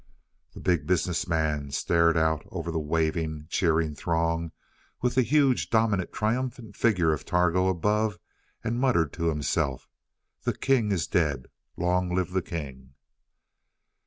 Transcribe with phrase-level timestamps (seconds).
[0.55, 4.51] The Big Business Man stared out over the waving, cheering throng,
[4.99, 8.17] with the huge, dominant, triumphant figure of Targo above
[8.63, 9.87] and muttered to himself,
[10.41, 12.95] "The king is dead; long live the king."